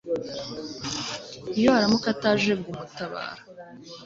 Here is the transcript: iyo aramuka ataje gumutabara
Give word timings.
iyo 1.57 1.69
aramuka 1.77 2.07
ataje 2.13 2.51
gumutabara 2.63 3.41